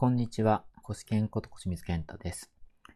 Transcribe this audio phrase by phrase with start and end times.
[0.00, 0.64] こんにちは。
[0.84, 2.52] コスケンことコスミツケンタです。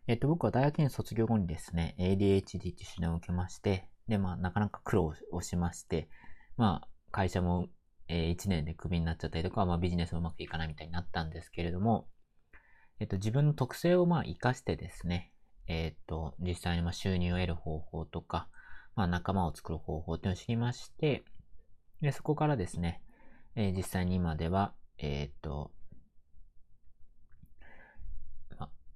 [0.07, 6.09] えっと、僕は大学院卒業後にですね、ADHD っていう診断を受けまして、で、まあ、なかなか苦労をしまして、
[6.57, 7.67] まあ、会社も、
[8.07, 12.07] えー、1年でクビになっちゃったりとか、まあ、ビジネスもうまくいかないみたいになったんですけれども、
[13.01, 15.33] えっと、自分の特性をまあ、活かしてですね、
[15.67, 18.49] えっと、実際にま収入を得る方法とか、
[18.95, 21.25] まあ、仲間を作る方法っていうのを知りまして、
[22.01, 23.03] で、そこからですね、
[23.57, 25.73] えー、実際に今では、えっと、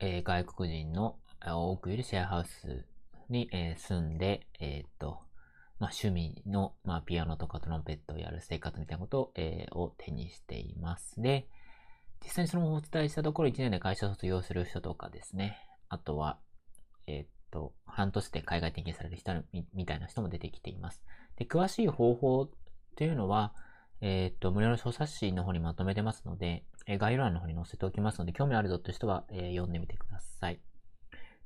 [0.00, 2.84] えー、外国人の多くいるシェアハウス
[3.28, 5.20] に、えー、住んで、えっ、と、
[5.78, 11.20] まあ、趣味の、まあ、ピアノとかトランペットをやる生活みたいなことを,、えー、を手にしています。
[11.20, 11.48] で、
[12.24, 16.38] 実際にそのお伝えしたところ、1年で会社を卒業する人とかですね、あとは、
[17.06, 19.32] えっ、と、半年で海外転勤される人
[19.74, 21.02] みたいな人も出てきています。
[21.36, 22.50] で、詳しい方法っ
[22.96, 23.54] ていうのは、
[24.00, 30.60] えっ、と、無料の小冊子の方にまとめてますので、え概要欄の方に載せておきますので、興味あるぞという人は、え読んでみてください。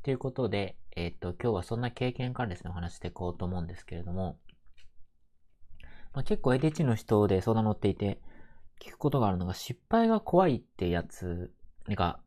[0.02, 4.38] ということで、えっ、と、今日はそんな経験からですね、お話していこうと思うんですけれども、
[6.12, 8.20] まあ、結構 ADH の人で相談乗っていて、
[8.80, 11.52] 聞くことがあるのが、失敗が怖いってやつ
[11.88, 12.20] が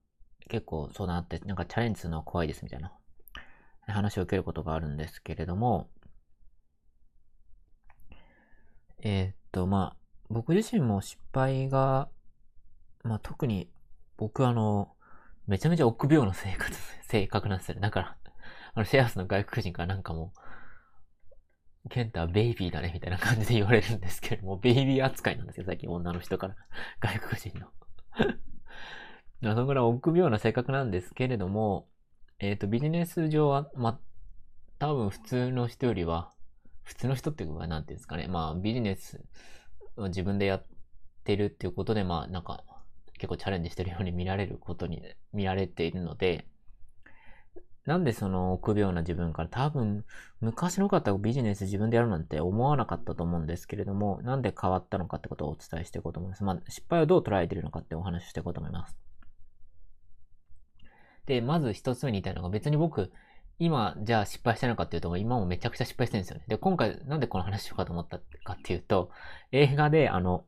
[0.50, 2.94] 結構相談あって、なんかチャレンジするのは怖いですみたいな
[3.88, 5.90] 話を受けることがあるんですけれども、
[9.02, 12.10] えー、っと、まあ、僕自身も失敗が
[13.04, 13.70] まあ、特に
[14.18, 14.94] 僕あの、
[15.46, 17.82] めちゃめちゃ臆病な生活、 性格なんですよね。
[17.82, 18.18] だから、
[18.74, 20.34] あの、シェアスの外国人からなんかも
[21.86, 26.56] う、ケンタはベイビーだね、みたいな感じで言われるんですけども、ベイビー扱いなんですよ、最近女の人から。
[27.02, 27.68] 外国人の。
[29.44, 31.90] そのぐらい臆病な性格なんですけれども、
[32.40, 34.00] えっ、ー、と、ビジネス上は、ま、
[34.80, 36.32] 多分普通の人よりは、
[36.84, 38.28] 普通の人っていうか、なんていうんですかね。
[38.28, 39.22] まあ、ビジネス
[39.98, 40.66] 自分でやっ
[41.24, 42.64] てるっていうことで、まあ、なんか、
[43.18, 45.02] 結構チャレンジしてるように見られることに、
[45.34, 46.48] 見られているので、
[47.86, 50.06] なんでその臆病な自分から多分
[50.40, 56.44] 昔の方がビジネス自分でやるなんて思わなかったと思うんですけれども、なんで変わったのかってことをお伝えしていこうと思います。
[56.44, 58.98] まあ、失敗をどう捉えてるのかってお話ししていこうと思います。
[61.26, 63.12] で、まず一つ目に言いたいのが別に僕、
[63.64, 66.44] 今、じゃあ失敗してないかっていうと、今もめちゃくちゃ失敗してるんですよね。
[66.48, 69.10] で、今回なんでこの話しようかと思ったかっていうと、
[69.54, 70.46] 映画であの、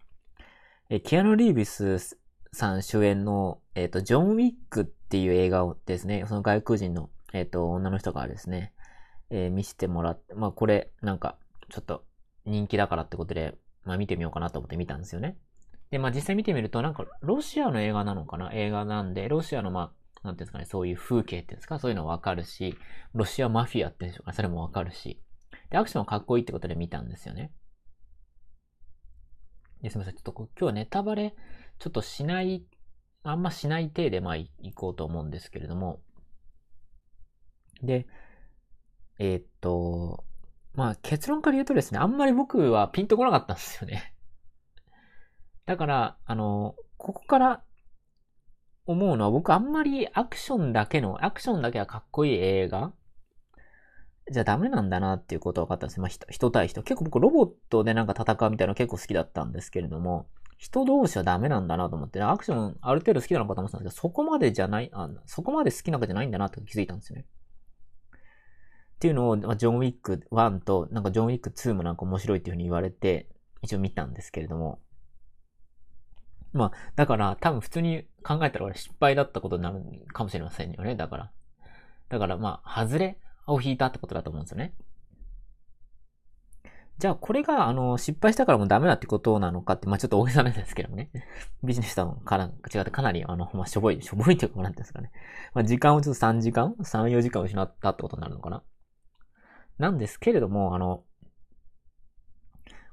[0.90, 2.18] え、キアヌ・リービス
[2.52, 8.74] さん主演の、えっ、ー、と、ジョン・ウィックっていう映画をですね、その外国人の、えっ、ー、と、女の人がですね、
[9.30, 11.38] えー、見せてもらって、まあこれ、なんか、
[11.70, 12.04] ちょっと
[12.46, 13.56] 人気だからってことで、
[13.86, 15.38] まあ見てみようかなと思って見たんですよね。
[15.90, 18.52] で、まあ実際見てみると、なんか、ロシアの映画なのかな？
[18.54, 19.92] 映画なんで、ロシアのまあ、
[20.26, 22.78] なんていうんですかね、そういう風景っていうんですかそういうのわかるし、
[23.14, 25.22] ロシアマフィアっていうんでしょうかそれもわかるし。
[25.70, 27.52] で、アクションはかっこいいってことで見たんですよね。
[29.82, 30.16] ですみません。
[30.16, 31.36] ちょっと今日はネタバレ
[31.80, 32.66] ちょっとしない、
[33.24, 36.02] あんましない体でまあ行こうと思うんですけれども。
[37.82, 38.08] で、
[39.20, 40.24] えー、っと、
[40.74, 44.14] まあ結論から言うとですね、あんまり僕はピンとこなかったんですよね。
[45.66, 47.64] だから、あの、ここから
[48.86, 52.94] 思うのは僕あんまりアクションだけの、アクションだけはかっこいい映画
[54.32, 56.00] じゃダメなんだなっていうことが分かったんです。
[56.00, 56.82] まあ人、人対人。
[56.84, 67.26] 結構僕ロボットでなんか戦うみたいなの結構好きだったんですけれども、人同士はダメなんだなと思って、アクションある程度好きなのかと思ってたんですけど、そこまでじゃない、あそこまで好きなわけじゃないんだなって気づいたんですよね。
[68.96, 73.30] っていうのを、まあ、ジョン・ウィック1と、なんかジョン・ウィック2もなんか面白いっていうふうに言われて、
[73.62, 74.80] 一応見たんですけれども。
[76.56, 79.82] まあ、だから多分普通に考えたら俺失敗だったことになる
[80.14, 80.96] かもしれませんよね。
[80.96, 81.32] だから。
[82.08, 84.74] だからまあ、外れを引いたってことだと思うんですよね。
[86.98, 91.10] じゃあこれが、あの、失敗したからもうダメだってことなのかって、まあちょっと大げさなんですけどもね。
[91.62, 95.12] ビジネスとから違ってかなり、あの、まあしょぼい、しょぼいっていうか、なんですかね。
[95.54, 98.64] まあ時間をちょっと3時間 ?3、4時間失ったってことになるのかな。
[99.78, 101.04] なんですけれども、あの、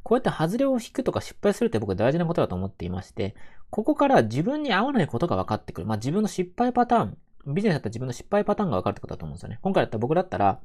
[0.03, 3.35] こうやって外れを引くとか失敗するって僕は大事なことだと思っていまして、
[3.71, 5.87] ここから自分に合わないことが分かってくる。
[5.87, 9.59] まあ自分の失敗パターン、ビジネスだったら自分の失敗パターンが分かるってことだと思うんですよね。
[9.63, 10.61] 今回だったら僕だったら、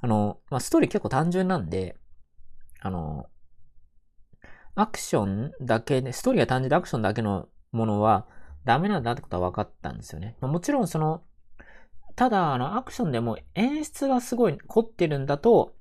[0.00, 1.96] あの、まあストーリー結構単純なんで、
[2.80, 3.26] あの、
[4.74, 8.26] アクションだけで、ストーリーが単純でアクションだけのものは
[8.64, 10.36] ダメなんだってことは分かったんですよね。
[10.40, 11.22] まあ、もちろんその、
[12.16, 15.74] ただ、あの、アクションでも演出がすごい凝ってるんだと、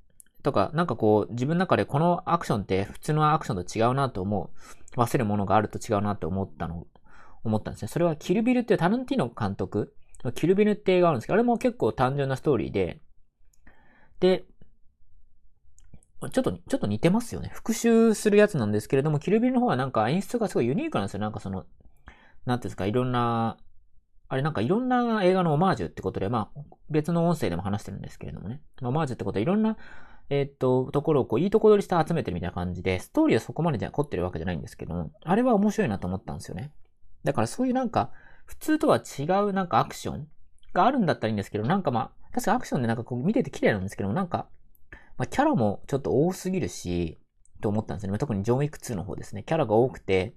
[0.44, 4.52] とか、なんかこう、自分の中でこのアクションって普通のアクションと違うなと思
[4.96, 6.88] う、忘れるものがあると違うなと思ったの、
[7.44, 7.88] 思ったんですね。
[7.88, 9.94] それはキルビルっていうタランティーノ監督、
[10.36, 13.02] キルビルって映画あるんですけど、あれも結構単純なストーリーで、
[14.20, 14.46] で、
[16.32, 17.50] ちょっと、ちょっと似てますよね。
[17.54, 21.22] 復習するやつなんですけれども、キルビルの方はなんか演出がすごいユニークなんですよ。
[21.22, 21.66] なんかその、
[22.46, 23.58] なんていうんですか、いろんな、
[24.28, 28.62] あれなんかいろんな映画のオマージュってことで、まあ、別の音声でも話してるんですけれどもね。
[28.82, 29.78] オマージュってことでいろんな、
[30.30, 36.72] えー、っと、ところをこう、いいとこ取りして集めてるみたいな感じで、ストーリーはそこまでじゃ凝ってるわけじゃないんですけども、あれは面白いなと思ったんですよね。
[37.24, 38.12] だからそういうなんか、
[38.46, 40.28] 普通とは違うなんかアクション
[40.74, 44.48] があるんだったらいいんですけど、なんかまあ、確かアクションでなんかこう見てて綺麗なんですけども、なんか、
[45.18, 47.20] まあキャラもちょっと多すぎるし、
[47.62, 48.20] と思ったんですよね。
[48.20, 49.44] 特にジョンウィック2の方ですね。
[49.44, 50.36] キャラが多くて、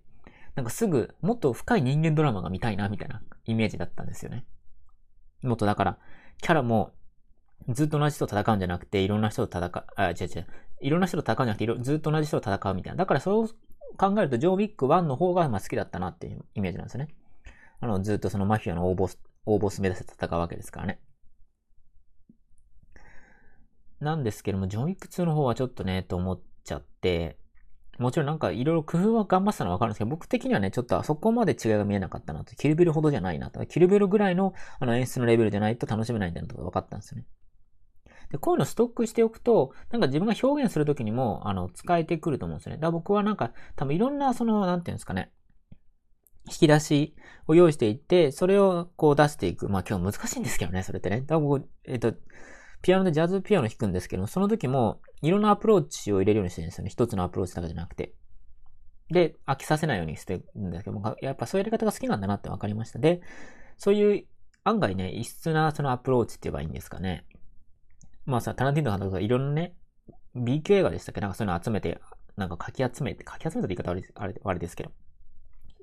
[0.55, 4.45] なんかすぐもっと深い人間ドラマが見たいな、みたいなイメージだったんですよね。
[5.43, 5.99] もっとだから、
[6.41, 6.93] キャラも
[7.69, 10.47] ずっと同じ人と戦うんじゃなくて、いろんな人と戦う、あ、違う違う。
[10.81, 12.97] いろんな人と戦うんじゃなくて、ずっと同じ人と戦うみたいな。
[12.97, 13.49] だからそう
[13.97, 17.15] 考えると、ジョー・ウィック1の方がまあ好きだったなっていうイメージなんですよね。
[17.81, 21.01] あの、ずっとそのマフィアの大ボス、大ボス目指して戦うわけですからね。
[24.01, 27.39] なんですけども、ジョン・ウィック2の方はちょっとね、と思っちゃって、
[27.99, 32.55] もちろんなんかいろいろ工夫は頑張ってたのはわかるんですけど、僕的にはね、ちょっとそこまで違いが見えなかったなと。
[32.57, 33.65] キルビルほどじゃないなと。
[33.67, 37.27] キルビルぐらいのあの演出のレベルじゃないと楽しめないんだなと分かったんですよね。
[38.33, 42.79] で、こういうのストックしておくと、なんか自分が表現するときにも、あの、使えてくると思うんですよね。
[42.79, 45.31] だから僕はなんか、多分いろんな、その、なんていうんですかね。
[46.47, 47.15] 引き出し
[47.47, 49.69] を用意していって、それをこう出していく。
[49.69, 51.21] まあ今日難しいんですけどね、それってね。
[51.21, 52.15] だから僕、えっ、と、
[52.81, 56.91] ピアノでジャズピアノ弾くんですけど、その時も、いろんなアプローチを入れるようにしてるんですよね。
[56.91, 58.15] 一つのアプローチだけじゃなくて。
[59.11, 62.99] で、飽きさせないようにしてるんですけどもやっぱそういうやり方が好きなんだなって分かりました。
[62.99, 63.21] で、
[63.77, 64.27] そういう
[64.65, 67.27] 案外ね、異質なそのアプローチって言えばいいんですかね。
[68.25, 69.75] まあさ、タランティーノ監督がいろんなね、
[70.35, 71.21] B 級映画でしたっけ？
[71.21, 72.01] なんかそういうの集めて、
[72.37, 74.93] なんか書き集めて、書き集めたって言い方あれあれですけど、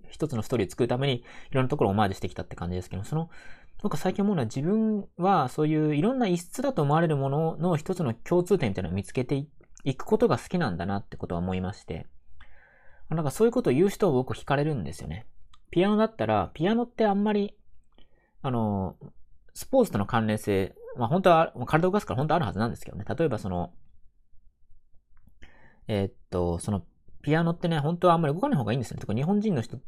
[0.09, 3.29] 一つのストーリーを作るためにいろんなところをオマージュしてきたって感じですけど、その、
[3.83, 9.45] なんか最近思うのは自分はそういういろんな異質だと思われるものの一つの共通点みたいなのを見つけて
[9.83, 12.07] いくことが好きなんだなってことは思いまして、
[13.09, 15.27] なんかそういうことを言う人を僕惹かれるんですよね。
[15.71, 17.55] ピアノだったら、ピアノってあんまり、
[18.41, 18.95] あの、
[19.53, 23.05] スポーツとの関連性、まあ本当は、体を動かすから本当あるはずなんですけどね。
[23.07, 23.73] 例えばその、
[25.87, 26.83] えー、っと、その、
[27.21, 29.01] ピアノってね、本当はあんまり動かない方がいいんですよね。
[29.01, 29.79] 特に日本人の人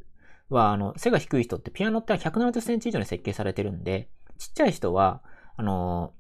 [0.50, 5.24] は、あの、背が低い人ってピアノって170センチ以上に設計されてるんで、ちっちゃい人は、
[5.56, 6.13] あの、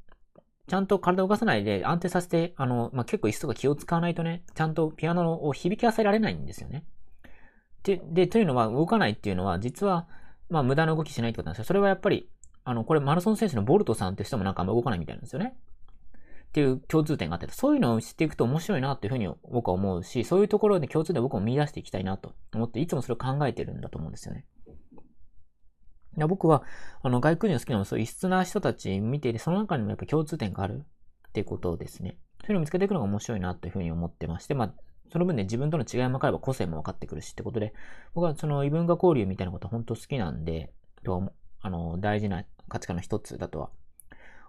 [0.67, 6.85] ちゃんと体を動かさないで安定させて、あの、まあ、結構椅子とか気を使わないとね、ちゃんとピアノを響かせられないんですよね。
[7.83, 10.07] で、で、というのは動かないっていうのは、実は、
[10.49, 11.65] まあ、無駄な動きしないってことなんですよ。
[11.65, 12.29] それはやっぱり、
[12.63, 15.55] あの、これマラソン選手のボルトさんって人もなんかあんま動かないみたいなんですよね。
[16.49, 24.45] っていう共通点があって、そういうのを知っていくと面白いなっていうふうに僕は思うし、そういうところで共通点を僕も見出していきたいなと思って、いつもそれを考えてるんだと思うんですよね。
[26.27, 26.63] 僕は、
[27.01, 30.83] あの、外国人の好きなのはそういう異質な人たち見ていて、その中にもやっぱ共通点がある
[31.29, 32.17] ってことですね。
[32.41, 34.73] そういうのを見つけていくのが面白いなというふうに思ってまして、まあ、
[35.11, 37.73] その分ね、自分との違いも分かれば個性も分かってくるしってことで、
[38.13, 40.73] 僕はその異文化交流みたいなことは本当好きなんで、
[41.61, 43.69] あの、大事な価値観の一つだとは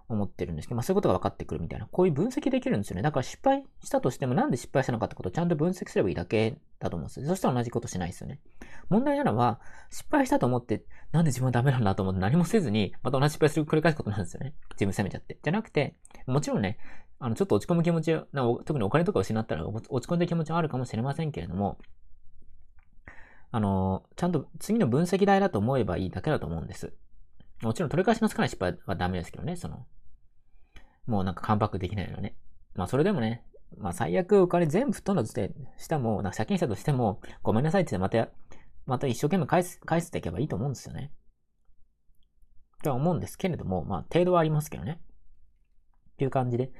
[0.09, 3.03] 思ってるんですけど、まあそういうことが分かってくるみたいな、こういう分析できるんですよね。
[3.03, 7.27] だから失敗したとしてもなんで失敗したのかってことをちゃんと分析すればいいだけだと思うんですよ。
[7.27, 8.41] そしたら同じことしないですよね。
[8.89, 9.61] 問題なのは、
[9.91, 14.55] 失敗したと思って、なんで自分はダメなんだと思って何もせずに、また同じ失敗する繰り返すことなんですよね。
[14.73, 15.39] 自分責めちゃって。
[15.43, 16.79] じゃなくて、もちろんね、
[17.19, 21.79] あの、ちょっと落ち込む気持ち、な特にお金とか失ったら落ち込んでる気持ちはあるかもしれませんけれども、
[23.53, 26.95] あの、ちゃんと次の分析台だと思えばいいだけだと思うんです。
[27.61, 29.87] もちろん取り返しのつかない失敗はダメですけどね、その、
[31.07, 32.35] もうなんかカムできないのね。
[32.75, 33.45] まあそれでもね、
[33.77, 38.29] まあ最悪お金全部吹っ飛んだとして、したも、なんか借金したとしても、ごめんなさいってまた、
[38.87, 41.13] また一生懸命返す、返していけばいいと思うんですよね。
[42.83, 44.99] とは思うんですけれども、まあ程度はありますけどね。
[46.15, 46.73] っていう感じで、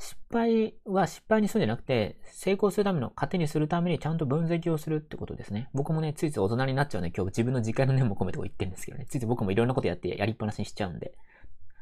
[0.00, 5.68] 失敗は失敗にするんじゃなくて、成功するための、糧にするためにちゃんと分析をするってことですね。
[5.74, 9.04] 僕もね、ついつい大人になっちゃうんで、今日自分の時間の念も込めてこう言ってるんですけどね。
[9.06, 11.12] ついつい僕もいろんなことやってやりっぱなしにしちゃうんで。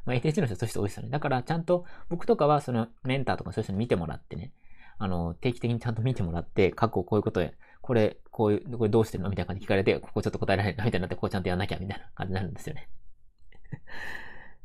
[0.04, 1.10] まあ、ATH の人そういう人多いですよね。
[1.10, 4.52] だから、ちゃんと、僕とかは、その、メンターとかそういう人に見てもらってね、
[4.98, 12.88] あの、定期的にちゃんと見てもらって、過去こういうことで、これ、こういう、これどうしてるのみたいな感じで聞かれて、ここちょっと答えられないな、みたいになって、こうちゃんとやんなきゃ、みたいな感じになるんですよね。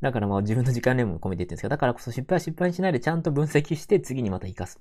[0.03, 4.79] だからまあ自分の時間でも込めて言ってるんですけど、だからこそ失敗は失敗にしないでちゃんと分析して次にまた活かす。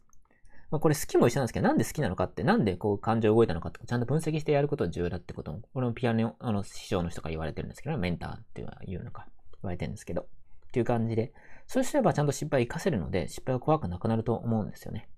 [0.71, 8.67] まあこれ好きも一緒なんですけど、なんで好きなのかって、なんでこう感情動いたのかって、ちゃんと分析してやることが重要だってことも、これもピアノ、あの、師匠の人から言われてるんですけど、メンターっていう
[9.05, 10.23] のか、言われてるんですけど。
[10.23, 10.25] っ
[10.73, 11.33] ていう感じで、
[11.67, 15.09] そうすればちゃんと失敗活かせるので、失敗は怖くなくなると思うんですよね。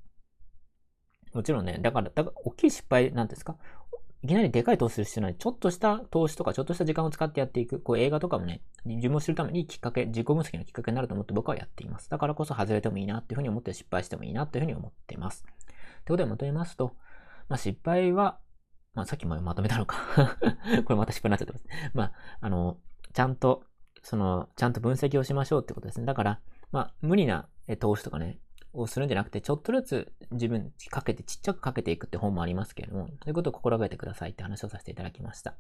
[1.33, 3.57] もちろんね、だから、だから大きい失敗なんですか？
[4.25, 5.37] いきなりでかい投資する必要ない。
[5.37, 7.81] ちょっとした投資とか、ちょっとした時間を使ってやっていく。
[7.81, 12.09] こう映画とかもね、自分を知るためにきっかけ、自己分析のきっかけになると思って僕はやっています。
[12.09, 15.43] だからこそ外れてもいいなっていうふうに思って失敗してもいいなっていうふうに思っています。
[15.43, 15.63] というこ
[16.07, 16.97] とでまとめますと、
[17.51, 18.39] まあ失敗は、
[18.95, 19.97] まあさっきもまとめたのか
[20.87, 21.67] これまた失敗になっちゃってます。
[21.93, 22.79] まあ、あの、
[23.13, 23.65] ちゃんと
[24.05, 26.07] その、ちゃんと分析をしましょうってことですね。
[26.07, 26.41] だから、
[26.73, 27.49] まあ、無理な
[27.81, 28.39] 投資とかね、
[28.75, 35.55] をするんじゃなくて、ちょっとずつ自分かけて、ちっちゃくかけていくって本もありますけれども、そういうことを心がけてくださいって話をさせていただきました。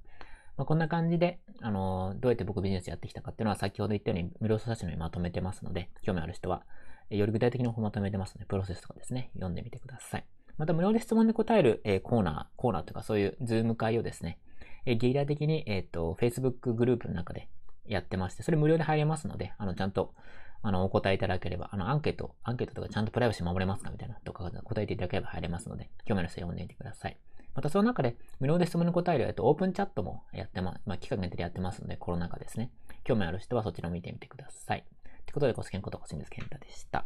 [0.56, 6.64] まあ、こんな感じで、あのー、どうやって僕ビジネスやってきたかっていうのは先ほど言ったように無料書写真にまとめてますので、興味ある人は、
[7.10, 10.26] より具体的な方まとめてますので、プロセスとかですね、読んでみてください。
[10.56, 14.38] また無料で質問で答える、えー、コーナー、コーナーとかそういうズーム会をですね、
[14.86, 17.48] えー、ゲリラ的に、えっ、ー、と、Facebook グループの中で
[17.86, 20.14] やってまして、それ無料で入れますので、あの、ちゃんと、
[20.62, 27.18] あの、お答えいただければ、あの、アンケート、アンケートとかちゃんとプライバシー守れますかみたいなとか答えていただければ入れますので、興味ある人は読んでみてください。
[27.54, 32.70] またその中で無料で質問に答える、えっと、オープンチャットもやってま、まあ、期間限定でやってますので、コロナ禍ですね。
[33.04, 34.84] 興味ある人はそちらも見てみてください。
[35.26, 37.04] ということで、ご視聴ことこしみずけんたでした。